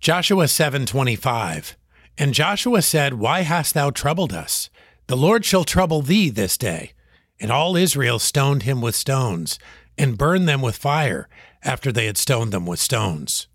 [0.00, 1.74] Joshua 7:25
[2.16, 4.70] And Joshua said, Why hast thou troubled us?
[5.08, 6.92] The Lord shall trouble thee this day.
[7.38, 9.58] And all Israel stoned him with stones,
[9.98, 11.28] and burned them with fire,
[11.62, 13.46] after they had stoned them with stones.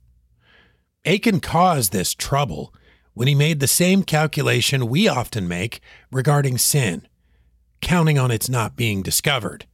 [1.04, 2.72] Achan caused this trouble
[3.16, 5.82] when he made the same calculation we often make
[6.12, 7.08] regarding sin,
[7.82, 9.66] counting on its not being discovered.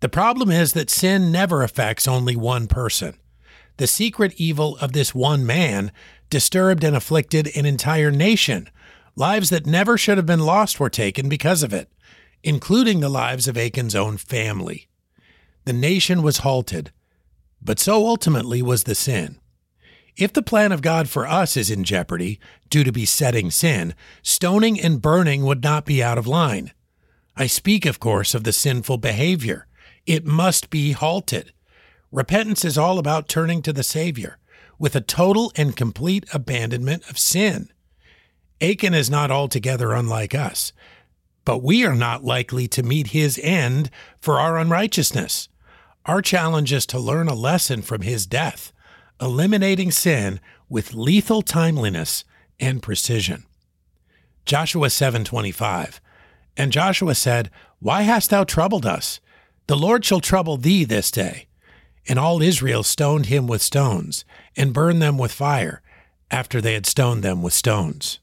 [0.00, 3.14] The problem is that sin never affects only one person.
[3.76, 5.92] The secret evil of this one man
[6.30, 8.68] disturbed and afflicted an entire nation.
[9.16, 11.90] Lives that never should have been lost were taken because of it,
[12.42, 14.88] including the lives of Achan's own family.
[15.64, 16.90] The nation was halted,
[17.60, 19.38] but so ultimately was the sin.
[20.16, 24.80] If the plan of God for us is in jeopardy due to besetting sin, stoning
[24.80, 26.72] and burning would not be out of line.
[27.34, 29.66] I speak, of course, of the sinful behavior.
[30.04, 31.52] It must be halted.
[32.12, 34.36] Repentance is all about turning to the Savior
[34.78, 37.70] with a total and complete abandonment of sin.
[38.60, 40.74] Achan is not altogether unlike us,
[41.46, 45.48] but we are not likely to meet his end for our unrighteousness.
[46.04, 48.72] Our challenge is to learn a lesson from his death,
[49.20, 52.24] eliminating sin with lethal timeliness
[52.60, 53.44] and precision.
[54.44, 55.98] Joshua 7:25
[56.58, 59.20] And Joshua said, Why hast thou troubled us?
[59.66, 61.46] The Lord shall trouble thee this day.
[62.08, 64.24] And all Israel stoned him with stones,
[64.56, 65.82] and burned them with fire,
[66.30, 68.18] after they had stoned them with stones.